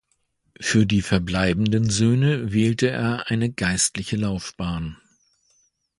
[0.59, 4.97] Für die verbleibenden Söhne wählte er eine geistliche Laufbahn.